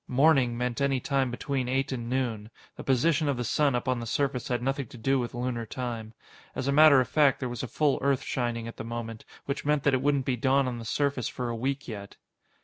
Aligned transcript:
"Morning" 0.07 0.57
meant 0.57 0.81
any 0.81 0.99
time 0.99 1.29
between 1.29 1.69
eight 1.69 1.91
and 1.91 2.09
noon; 2.09 2.49
the 2.75 2.83
position 2.83 3.29
of 3.29 3.37
the 3.37 3.43
sun 3.43 3.75
up 3.75 3.87
on 3.87 3.99
the 3.99 4.07
surface 4.07 4.47
had 4.47 4.59
nothing 4.63 4.87
to 4.87 4.97
do 4.97 5.19
with 5.19 5.35
Lunar 5.35 5.63
time. 5.67 6.15
As 6.55 6.67
a 6.67 6.71
matter 6.71 6.99
of 6.99 7.07
fact, 7.07 7.39
there 7.39 7.47
was 7.47 7.61
a 7.61 7.67
full 7.67 7.99
Earth 8.01 8.23
shining 8.23 8.67
at 8.67 8.77
the 8.77 8.83
moment, 8.83 9.25
which 9.45 9.63
meant 9.63 9.83
that 9.83 9.93
it 9.93 10.01
wouldn't 10.01 10.25
be 10.25 10.35
dawn 10.35 10.67
on 10.67 10.79
the 10.79 10.85
surface 10.85 11.27
for 11.27 11.49
a 11.49 11.55
week 11.55 11.87
yet. 11.87 12.15